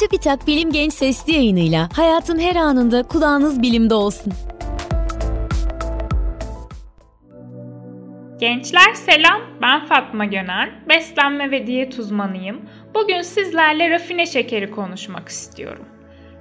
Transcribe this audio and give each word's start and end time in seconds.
Çubitak 0.00 0.46
Bilim 0.46 0.72
Genç 0.72 0.92
Sesli 0.92 1.32
yayınıyla 1.32 1.88
hayatın 1.96 2.38
her 2.38 2.56
anında 2.56 3.02
kulağınız 3.02 3.62
bilimde 3.62 3.94
olsun. 3.94 4.32
Gençler 8.38 8.94
selam, 8.94 9.40
ben 9.62 9.86
Fatma 9.86 10.24
Gönen, 10.24 10.70
beslenme 10.88 11.50
ve 11.50 11.66
diyet 11.66 11.98
uzmanıyım. 11.98 12.60
Bugün 12.94 13.22
sizlerle 13.22 13.90
rafine 13.90 14.26
şekeri 14.26 14.70
konuşmak 14.70 15.28
istiyorum. 15.28 15.84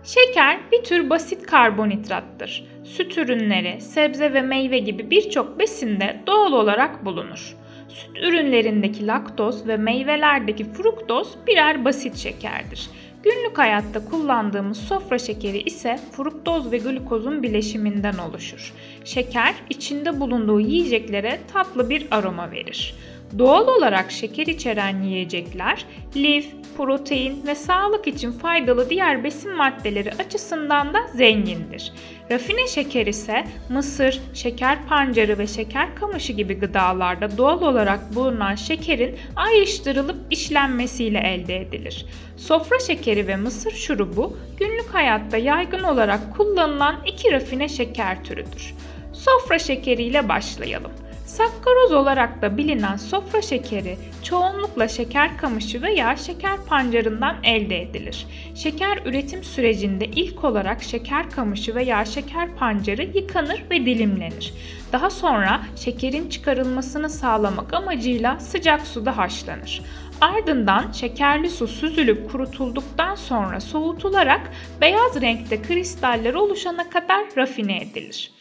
Şeker 0.03 0.59
bir 0.71 0.83
tür 0.83 1.09
basit 1.09 1.45
karbonhidrattır. 1.45 2.65
Süt 2.83 3.17
ürünleri, 3.17 3.81
sebze 3.81 4.33
ve 4.33 4.41
meyve 4.41 4.79
gibi 4.79 5.11
birçok 5.11 5.59
besinde 5.59 6.23
doğal 6.27 6.53
olarak 6.53 7.05
bulunur. 7.05 7.55
Süt 7.87 8.17
ürünlerindeki 8.17 9.07
laktoz 9.07 9.67
ve 9.67 9.77
meyvelerdeki 9.77 10.73
fruktoz 10.73 11.35
birer 11.47 11.85
basit 11.85 12.17
şekerdir. 12.17 12.89
Günlük 13.23 13.57
hayatta 13.57 14.05
kullandığımız 14.05 14.77
sofra 14.77 15.19
şekeri 15.19 15.61
ise 15.61 15.99
fruktoz 16.11 16.71
ve 16.71 16.77
glukozun 16.77 17.43
bileşiminden 17.43 18.17
oluşur. 18.17 18.73
Şeker 19.05 19.55
içinde 19.69 20.19
bulunduğu 20.19 20.59
yiyeceklere 20.59 21.39
tatlı 21.53 21.89
bir 21.89 22.07
aroma 22.11 22.51
verir. 22.51 22.95
Doğal 23.37 23.67
olarak 23.67 24.11
şeker 24.11 24.47
içeren 24.47 25.01
yiyecekler 25.01 25.85
lif, 26.15 26.47
protein 26.77 27.47
ve 27.47 27.55
sağlık 27.55 28.07
için 28.07 28.31
faydalı 28.31 28.89
diğer 28.89 29.23
besin 29.23 29.55
maddeleri 29.55 30.11
açısından 30.13 30.93
da 30.93 30.99
zengindir. 31.15 31.93
Rafine 32.31 32.67
şeker 32.67 33.07
ise 33.07 33.43
mısır, 33.69 34.21
şeker 34.33 34.85
pancarı 34.87 35.37
ve 35.37 35.47
şeker 35.47 35.95
kamışı 35.95 36.33
gibi 36.33 36.53
gıdalarda 36.53 37.37
doğal 37.37 37.61
olarak 37.61 38.15
bulunan 38.15 38.55
şekerin 38.55 39.15
ayrıştırılıp 39.35 40.17
işlenmesiyle 40.31 41.19
elde 41.19 41.57
edilir. 41.57 42.05
Sofra 42.37 42.79
şekeri 42.79 43.27
ve 43.27 43.35
mısır 43.35 43.71
şurubu 43.71 44.37
günlük 44.59 44.93
hayatta 44.93 45.37
yaygın 45.37 45.83
olarak 45.83 46.37
kullanılan 46.37 46.95
iki 47.05 47.31
rafine 47.31 47.69
şeker 47.69 48.23
türüdür. 48.23 48.75
Sofra 49.13 49.59
şekeriyle 49.59 50.29
başlayalım. 50.29 50.91
Sakkaroz 51.29 51.91
olarak 51.91 52.41
da 52.41 52.57
bilinen 52.57 52.95
sofra 52.95 53.41
şekeri 53.41 53.97
çoğunlukla 54.23 54.87
şeker 54.87 55.37
kamışı 55.37 55.81
veya 55.81 56.15
şeker 56.15 56.57
pancarından 56.65 57.35
elde 57.43 57.81
edilir. 57.81 58.27
Şeker 58.55 58.99
üretim 59.05 59.43
sürecinde 59.43 60.05
ilk 60.05 60.43
olarak 60.43 60.83
şeker 60.83 61.29
kamışı 61.29 61.75
veya 61.75 62.05
şeker 62.05 62.55
pancarı 62.55 63.03
yıkanır 63.03 63.63
ve 63.71 63.85
dilimlenir. 63.85 64.53
Daha 64.91 65.09
sonra 65.09 65.61
şekerin 65.75 66.29
çıkarılmasını 66.29 67.09
sağlamak 67.09 67.73
amacıyla 67.73 68.39
sıcak 68.39 68.81
suda 68.87 69.17
haşlanır. 69.17 69.81
Ardından 70.21 70.91
şekerli 70.91 71.49
su 71.49 71.67
süzülüp 71.67 72.31
kurutulduktan 72.31 73.15
sonra 73.15 73.59
soğutularak 73.59 74.51
beyaz 74.81 75.21
renkte 75.21 75.61
kristaller 75.61 76.33
oluşana 76.33 76.89
kadar 76.89 77.25
rafine 77.37 77.77
edilir. 77.77 78.38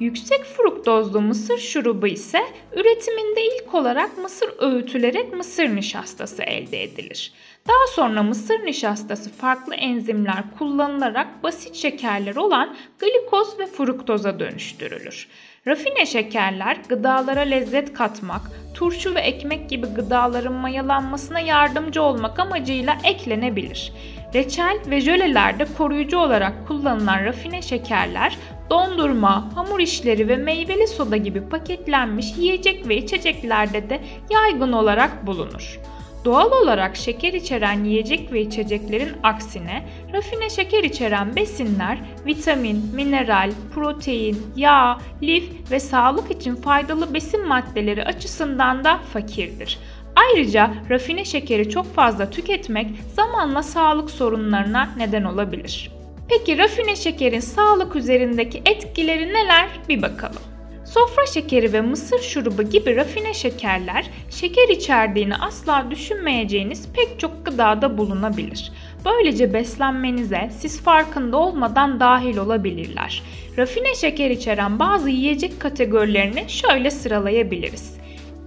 Yüksek 0.00 0.44
fruktozlu 0.44 1.20
mısır 1.20 1.58
şurubu 1.58 2.06
ise 2.06 2.40
üretiminde 2.72 3.40
ilk 3.44 3.74
olarak 3.74 4.18
mısır 4.18 4.48
öğütülerek 4.58 5.32
mısır 5.32 5.76
nişastası 5.76 6.42
elde 6.42 6.82
edilir. 6.82 7.32
Daha 7.68 7.86
sonra 7.94 8.22
mısır 8.22 8.64
nişastası 8.64 9.30
farklı 9.32 9.74
enzimler 9.74 10.44
kullanılarak 10.58 11.42
basit 11.42 11.74
şekerler 11.74 12.36
olan 12.36 12.76
glikoz 12.98 13.58
ve 13.58 13.66
fruktoza 13.66 14.40
dönüştürülür. 14.40 15.28
Rafine 15.66 16.06
şekerler 16.06 16.76
gıdalara 16.88 17.40
lezzet 17.40 17.92
katmak, 17.92 18.42
turşu 18.74 19.14
ve 19.14 19.20
ekmek 19.20 19.70
gibi 19.70 19.86
gıdaların 19.86 20.52
mayalanmasına 20.52 21.40
yardımcı 21.40 22.02
olmak 22.02 22.38
amacıyla 22.38 22.98
eklenebilir. 23.04 23.92
Reçel 24.34 24.78
ve 24.86 25.00
jölelerde 25.00 25.66
koruyucu 25.78 26.18
olarak 26.18 26.68
kullanılan 26.68 27.24
rafine 27.24 27.62
şekerler 27.62 28.36
dondurma, 28.70 29.50
hamur 29.54 29.80
işleri 29.80 30.28
ve 30.28 30.36
meyveli 30.36 30.86
soda 30.86 31.16
gibi 31.16 31.48
paketlenmiş 31.48 32.36
yiyecek 32.36 32.88
ve 32.88 32.96
içeceklerde 32.96 33.90
de 33.90 34.00
yaygın 34.30 34.72
olarak 34.72 35.26
bulunur. 35.26 35.80
Doğal 36.24 36.52
olarak 36.52 36.96
şeker 36.96 37.32
içeren 37.32 37.84
yiyecek 37.84 38.32
ve 38.32 38.40
içeceklerin 38.40 39.12
aksine 39.22 39.86
rafine 40.12 40.50
şeker 40.50 40.84
içeren 40.84 41.36
besinler 41.36 41.98
vitamin, 42.26 42.94
mineral, 42.94 43.50
protein, 43.74 44.42
yağ, 44.56 44.98
lif 45.22 45.70
ve 45.70 45.80
sağlık 45.80 46.30
için 46.30 46.54
faydalı 46.54 47.14
besin 47.14 47.48
maddeleri 47.48 48.04
açısından 48.04 48.84
da 48.84 48.98
fakirdir. 49.12 49.78
Ayrıca 50.16 50.74
rafine 50.90 51.24
şekeri 51.24 51.70
çok 51.70 51.94
fazla 51.94 52.30
tüketmek 52.30 52.86
zamanla 53.14 53.62
sağlık 53.62 54.10
sorunlarına 54.10 54.88
neden 54.96 55.24
olabilir. 55.24 55.95
Peki 56.28 56.58
rafine 56.58 56.96
şekerin 56.96 57.40
sağlık 57.40 57.96
üzerindeki 57.96 58.62
etkileri 58.66 59.28
neler 59.28 59.68
bir 59.88 60.02
bakalım. 60.02 60.42
Sofra 60.84 61.26
şekeri 61.26 61.72
ve 61.72 61.80
mısır 61.80 62.18
şurubu 62.18 62.62
gibi 62.62 62.96
rafine 62.96 63.34
şekerler 63.34 64.10
şeker 64.30 64.68
içerdiğini 64.68 65.36
asla 65.36 65.86
düşünmeyeceğiniz 65.90 66.88
pek 66.92 67.20
çok 67.20 67.46
gıdada 67.46 67.98
bulunabilir. 67.98 68.72
Böylece 69.04 69.52
beslenmenize 69.52 70.50
siz 70.58 70.82
farkında 70.82 71.36
olmadan 71.36 72.00
dahil 72.00 72.36
olabilirler. 72.36 73.22
Rafine 73.58 73.94
şeker 73.94 74.30
içeren 74.30 74.78
bazı 74.78 75.10
yiyecek 75.10 75.60
kategorilerini 75.60 76.44
şöyle 76.48 76.90
sıralayabiliriz. 76.90 77.96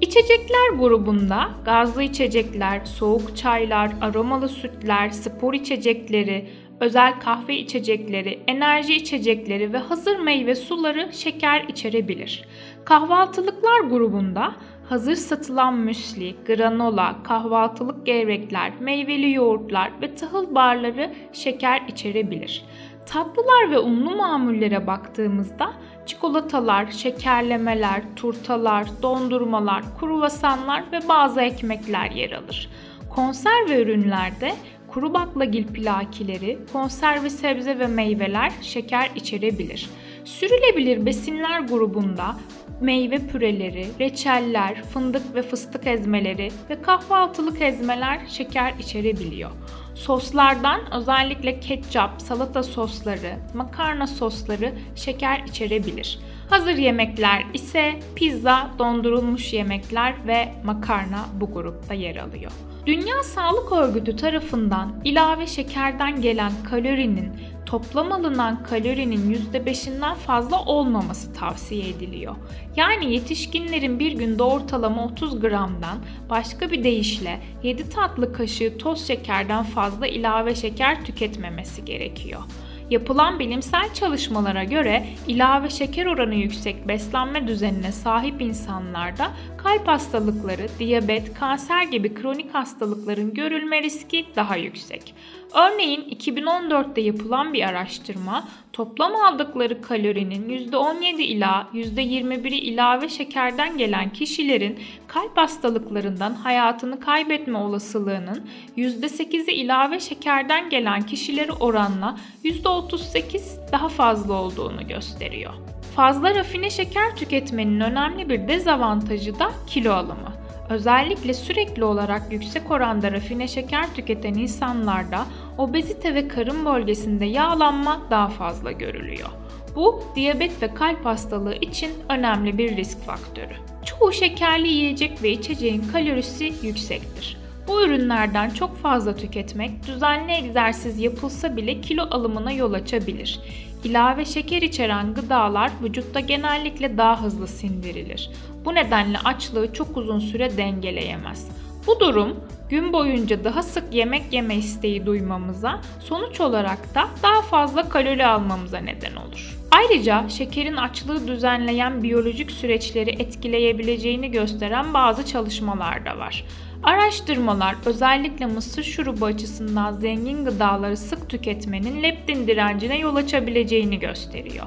İçecekler 0.02 0.70
grubunda 0.80 1.50
gazlı 1.66 2.04
içecekler, 2.04 2.86
soğuk 2.86 3.38
çaylar, 3.38 3.92
aromalı 4.02 4.50
sütler, 4.50 5.10
spor 5.10 5.54
içecekleri, 5.54 6.50
özel 6.80 7.20
kahve 7.20 7.58
içecekleri, 7.58 8.40
enerji 8.48 8.96
içecekleri 8.96 9.74
ve 9.74 9.78
hazır 9.78 10.20
meyve 10.20 10.56
suları 10.56 11.10
şeker 11.14 11.64
içerebilir. 11.68 12.46
Kahvaltılıklar 12.86 13.80
grubunda 13.80 14.56
hazır 14.90 15.16
satılan 15.16 15.74
müsli, 15.74 16.36
granola, 16.48 17.16
kahvaltılık 17.24 18.06
gevrekler, 18.06 18.72
meyveli 18.80 19.32
yoğurtlar 19.32 19.92
ve 20.02 20.16
tahıl 20.16 20.56
barları 20.56 21.14
şeker 21.34 21.82
içerebilir. 21.88 22.66
Tatlılar 23.06 23.72
ve 23.72 23.80
unlu 23.80 24.16
mamullere 24.16 24.88
baktığımızda 24.88 25.74
çikolatalar, 26.06 26.92
şekerlemeler, 26.92 28.02
turtalar, 28.16 28.88
dondurmalar, 29.02 29.84
kruvasanlar 30.00 30.84
ve 30.92 31.00
bazı 31.10 31.42
ekmekler 31.42 32.12
yer 32.12 32.32
alır. 32.32 32.70
Konserve 33.10 33.82
ürünlerde 33.82 34.52
kuru 35.00 35.14
baklagil 35.14 35.68
plakileri, 35.68 36.60
konserve 36.74 37.30
sebze 37.30 37.80
ve 37.80 37.88
meyveler 37.88 38.52
şeker 38.62 39.12
içerebilir. 39.16 39.90
Sürülebilir 40.26 41.06
besinler 41.06 41.60
grubunda 41.60 42.36
meyve 42.82 43.28
püreleri, 43.28 43.88
reçeller, 44.00 44.84
fındık 44.84 45.36
ve 45.36 45.42
fıstık 45.42 45.88
ezmeleri 45.88 46.52
ve 46.70 46.82
kahvaltılık 46.82 47.62
ezmeler 47.62 48.20
şeker 48.28 48.74
içerebiliyor. 48.80 49.52
Soslardan 49.96 50.94
özellikle 50.94 51.60
ketçap, 51.60 52.22
salata 52.22 52.64
sosları, 52.64 53.36
makarna 53.54 54.08
sosları 54.08 54.74
şeker 54.96 55.44
içerebilir. 55.48 56.20
Hazır 56.50 56.76
yemekler 56.76 57.46
ise 57.54 58.00
pizza, 58.16 58.72
dondurulmuş 58.80 59.54
yemekler 59.54 60.28
ve 60.28 60.54
makarna 60.64 61.26
bu 61.42 61.54
grupta 61.54 61.94
yer 61.94 62.16
alıyor. 62.16 62.52
Dünya 62.90 63.24
Sağlık 63.24 63.72
Örgütü 63.72 64.16
tarafından 64.16 65.02
ilave 65.04 65.48
şekerden 65.48 66.22
gelen 66.22 66.52
kalorinin 66.70 67.32
toplam 67.66 68.12
alınan 68.12 68.64
kalorinin 68.64 69.34
%5'inden 69.54 70.16
fazla 70.16 70.66
olmaması 70.66 71.34
tavsiye 71.34 71.90
ediliyor. 71.90 72.36
Yani 72.76 73.14
yetişkinlerin 73.14 74.00
bir 74.00 74.12
günde 74.12 74.44
ortalama 74.44 75.06
30 75.06 75.40
gramdan 75.40 75.98
başka 76.30 76.72
bir 76.72 76.84
deyişle 76.84 77.40
7 77.64 77.90
tatlı 77.90 78.34
kaşığı 78.34 78.78
toz 78.78 79.08
şekerden 79.08 79.64
fazla 79.64 80.08
ilave 80.08 80.56
şeker 80.56 81.06
tüketmemesi 81.06 81.86
gerekiyor. 81.86 82.42
Yapılan 82.90 83.40
bilimsel 83.40 83.94
çalışmalara 83.94 84.64
göre 84.64 85.06
ilave 85.28 85.70
şeker 85.70 86.06
oranı 86.06 86.36
yüksek 86.36 86.88
beslenme 86.88 87.48
düzenine 87.48 87.92
sahip 87.92 88.42
insanlarda 88.42 89.32
kalp 89.64 89.88
hastalıkları, 89.88 90.68
diyabet, 90.80 91.34
kanser 91.34 91.84
gibi 91.84 92.14
kronik 92.14 92.54
hastalıkların 92.54 93.34
görülme 93.34 93.84
riski 93.84 94.26
daha 94.36 94.56
yüksek. 94.56 95.14
Örneğin 95.54 96.02
2014'te 96.02 97.02
yapılan 97.02 97.54
bir 97.54 97.64
araştırma 97.64 98.48
toplam 98.74 99.16
aldıkları 99.16 99.82
kalorinin 99.82 100.70
%17 100.72 101.22
ila 101.22 101.68
%21'i 101.74 102.58
ilave 102.58 103.10
şekerden 103.10 103.78
gelen 103.78 104.10
kişilerin 104.10 104.80
kalp 105.08 105.38
hastalıklarından 105.38 106.34
hayatını 106.34 107.00
kaybetme 107.00 107.58
olasılığının 107.58 108.48
%8'i 108.78 109.52
ilave 109.52 110.00
şekerden 110.00 110.70
gelen 110.70 111.02
kişileri 111.02 111.52
oranla 111.52 112.18
%38 112.44 113.72
daha 113.72 113.90
fazla 113.90 114.34
olduğunu 114.34 114.88
gösteriyor. 114.88 115.79
Fazla 115.96 116.36
rafine 116.36 116.70
şeker 116.70 117.16
tüketmenin 117.16 117.80
önemli 117.80 118.30
bir 118.30 118.48
dezavantajı 118.48 119.40
da 119.40 119.52
kilo 119.68 119.94
alımı. 119.94 120.34
Özellikle 120.70 121.34
sürekli 121.34 121.84
olarak 121.84 122.32
yüksek 122.32 122.72
oranda 122.72 123.12
rafine 123.12 123.48
şeker 123.48 123.96
tüketen 123.96 124.34
insanlarda 124.34 125.26
obezite 125.58 126.16
ve 126.16 126.28
karın 126.28 126.66
bölgesinde 126.66 127.26
yağlanma 127.26 128.02
daha 128.10 128.28
fazla 128.28 128.72
görülüyor. 128.72 129.30
Bu 129.76 130.04
diyabet 130.16 130.62
ve 130.62 130.74
kalp 130.74 131.06
hastalığı 131.06 131.56
için 131.56 131.92
önemli 132.10 132.58
bir 132.58 132.78
risk 132.78 133.06
faktörü. 133.06 133.54
Çoğu 133.86 134.12
şekerli 134.12 134.68
yiyecek 134.68 135.24
ve 135.24 135.32
içeceğin 135.32 135.84
kalorisi 135.92 136.54
yüksektir. 136.64 137.38
Bu 137.68 137.84
ürünlerden 137.84 138.50
çok 138.50 138.78
fazla 138.78 139.16
tüketmek 139.16 139.88
düzenli 139.88 140.32
egzersiz 140.32 141.00
yapılsa 141.00 141.58
bile 141.58 141.82
kilo 141.82 142.04
alımına 142.04 142.52
yol 142.52 142.74
açabilir. 142.74 143.40
İlave 143.84 144.26
şeker 144.26 144.62
içeren 144.62 145.14
gıdalar 145.14 145.72
vücutta 145.84 146.20
genellikle 146.20 146.98
daha 146.98 147.24
hızlı 147.24 147.48
sindirilir. 147.48 148.30
Bu 148.66 148.76
nedenle 148.76 149.18
açlığı 149.20 149.74
çok 149.74 149.98
uzun 149.98 150.20
süre 150.20 150.58
dengeleyemez. 150.58 151.48
Bu 151.88 152.00
durum 152.00 152.36
gün 152.70 152.94
boyunca 152.94 153.44
daha 153.44 153.64
sık 153.64 153.94
yemek 153.94 154.34
yeme 154.34 154.56
isteği 154.56 155.06
duymamıza, 155.06 155.82
sonuç 156.00 156.42
olarak 156.42 156.96
da 156.96 157.08
daha 157.24 157.42
fazla 157.42 157.90
kalori 157.90 158.26
almamıza 158.26 158.78
neden 158.78 159.16
olur. 159.16 159.58
Ayrıca 159.72 160.30
şekerin 160.30 160.76
açlığı 160.76 161.28
düzenleyen 161.28 162.04
biyolojik 162.04 162.52
süreçleri 162.52 163.10
etkileyebileceğini 163.10 164.32
gösteren 164.32 164.94
bazı 164.94 165.26
çalışmalar 165.26 166.06
da 166.06 166.18
var. 166.18 166.46
Araştırmalar 166.84 167.76
özellikle 167.86 168.46
mısır 168.46 168.84
şurubu 168.84 169.26
açısından 169.26 169.92
zengin 169.92 170.46
gıdaları 170.46 170.98
sık 170.98 171.30
tüketmenin 171.30 172.04
leptin 172.04 172.48
direncine 172.48 172.98
yol 172.98 173.16
açabileceğini 173.16 174.00
gösteriyor. 174.00 174.66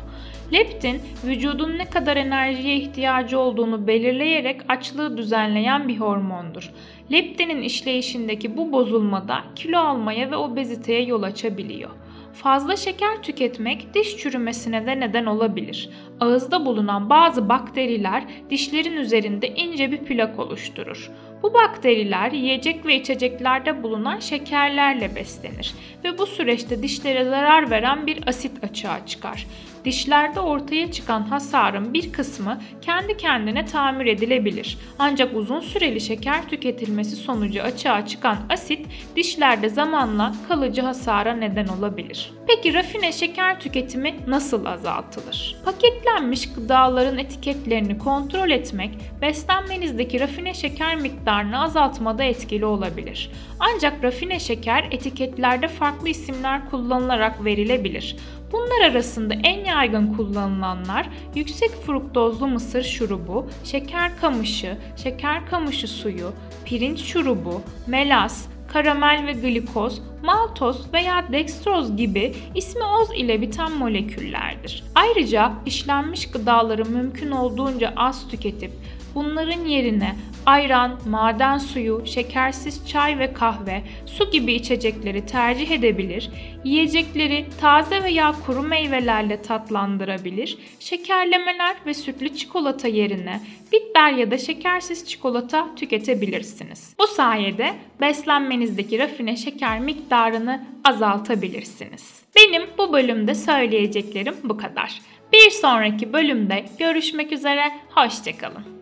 Leptin, 0.53 1.03
vücudun 1.25 1.79
ne 1.79 1.85
kadar 1.85 2.17
enerjiye 2.17 2.77
ihtiyacı 2.77 3.39
olduğunu 3.39 3.87
belirleyerek 3.87 4.61
açlığı 4.69 5.17
düzenleyen 5.17 5.89
bir 5.89 6.01
hormondur. 6.01 6.71
Leptinin 7.13 7.63
işleyişindeki 7.63 8.57
bu 8.57 8.73
bozulmada 8.73 9.45
kilo 9.57 9.79
almaya 9.79 10.31
ve 10.31 10.37
obeziteye 10.37 11.03
yol 11.03 11.23
açabiliyor. 11.23 11.91
Fazla 12.33 12.77
şeker 12.77 13.23
tüketmek 13.23 13.95
diş 13.95 14.17
çürümesine 14.17 14.87
de 14.87 15.01
neden 15.01 15.27
olabilir. 15.27 15.91
Ağızda 16.21 16.67
bulunan 16.67 17.11
bazı 17.11 17.49
bakteriler 17.49 18.25
dişlerin 18.51 18.97
üzerinde 18.97 19.49
ince 19.49 19.93
bir 19.93 19.99
plak 19.99 20.39
oluşturur. 20.39 21.11
Bu 21.43 21.55
bakteriler 21.55 22.33
yiyecek 22.33 22.87
ve 22.87 22.97
içeceklerde 22.97 23.83
bulunan 23.83 24.19
şekerlerle 24.19 25.17
beslenir 25.17 25.75
ve 26.05 26.19
bu 26.19 26.27
süreçte 26.27 26.83
dişlere 26.83 27.25
zarar 27.25 27.71
veren 27.71 28.07
bir 28.07 28.29
asit 28.29 28.65
açığa 28.65 29.07
çıkar. 29.07 29.47
Dişlerde 29.85 30.41
ortaya 30.41 30.93
çıkan 30.93 31.23
hasarın 31.23 31.95
bir 31.95 32.13
kısmı 32.13 32.61
kendi 32.83 33.17
kendine 33.17 33.67
tamir 33.67 34.07
edilebilir. 34.07 34.79
Ancak 34.99 35.37
uzun 35.37 35.61
süreli 35.61 36.01
şeker 36.01 36.49
tüketilmesi 36.49 37.17
sonucu 37.17 37.63
açığa 37.63 38.07
çıkan 38.07 38.37
asit 38.51 38.87
dişlerde 39.17 39.69
zamanla 39.69 40.35
kalıcı 40.49 40.83
hasara 40.83 41.35
neden 41.35 41.67
olabilir. 41.67 42.33
Peki 42.49 42.75
rafine 42.75 43.13
şeker 43.13 43.61
tüketimi 43.61 44.15
nasıl 44.27 44.65
azaltılır? 44.65 45.57
Paketlenmiş 45.65 46.53
gıdaların 46.53 47.19
etiketlerini 47.19 47.99
kontrol 47.99 48.51
etmek 48.51 48.91
beslenmenizdeki 49.23 50.21
rafine 50.21 50.55
şeker 50.55 50.97
miktarını 50.97 51.32
azaltmada 51.33 52.25
etkili 52.25 52.65
olabilir. 52.65 53.31
Ancak 53.61 54.05
rafine 54.05 54.41
şeker 54.41 54.89
etiketlerde 54.91 55.69
farklı 55.69 56.09
isimler 56.09 56.71
kullanılarak 56.71 57.45
verilebilir. 57.45 58.17
Bunlar 58.53 58.91
arasında 58.91 59.35
en 59.35 59.65
yaygın 59.65 60.15
kullanılanlar 60.15 61.09
yüksek 61.35 61.71
fruktozlu 61.71 62.47
mısır 62.47 62.83
şurubu, 62.83 63.51
şeker 63.65 64.21
kamışı, 64.21 64.77
şeker 65.03 65.47
kamışı 65.47 65.89
suyu, 65.89 66.33
pirinç 66.65 67.05
şurubu, 67.05 67.61
melas, 67.87 68.47
karamel 68.73 69.27
ve 69.27 69.33
glikoz, 69.33 70.03
maltoz 70.23 70.93
veya 70.93 71.33
dextroz 71.33 71.97
gibi 71.97 72.35
ismi 72.55 72.85
oz 72.85 73.09
ile 73.17 73.41
biten 73.41 73.73
moleküllerdir. 73.73 74.85
Ayrıca 74.95 75.53
işlenmiş 75.67 76.31
gıdaları 76.31 76.85
mümkün 76.85 77.31
olduğunca 77.31 77.93
az 77.97 78.29
tüketip 78.29 78.73
bunların 79.15 79.65
yerine 79.65 80.17
ayran, 80.47 80.99
maden 81.09 81.59
suyu, 81.59 82.03
şekersiz 82.07 82.89
çay 82.89 83.19
ve 83.19 83.33
kahve, 83.33 83.83
su 84.07 84.31
gibi 84.31 84.53
içecekleri 84.53 85.27
tercih 85.27 85.71
edebilir, 85.71 86.31
yiyecekleri 86.65 87.47
taze 87.61 88.03
veya 88.03 88.35
kuru 88.47 88.63
meyvelerle 88.63 89.43
tatlandırabilir, 89.43 90.59
şekerlemeler 90.81 91.77
ve 91.87 91.95
sütlü 91.95 92.37
çikolata 92.37 92.89
yerine 92.89 93.41
bitter 93.73 94.13
ya 94.13 94.31
da 94.31 94.39
şekersiz 94.39 95.09
çikolata 95.09 95.75
tüketebilirsiniz. 95.77 96.95
Bu 96.99 97.07
sayede 97.07 97.75
beslenmenizdeki 98.01 98.99
rafine 98.99 99.37
şeker 99.37 99.81
miktarını 99.81 100.67
azaltabilirsiniz. 100.85 102.23
Benim 102.37 102.63
bu 102.79 102.93
bölümde 102.93 103.35
söyleyeceklerim 103.35 104.35
bu 104.45 104.57
kadar. 104.57 105.01
Bir 105.33 105.51
sonraki 105.51 106.13
bölümde 106.13 106.65
görüşmek 106.79 107.33
üzere, 107.33 107.73
hoşçakalın. 107.91 108.82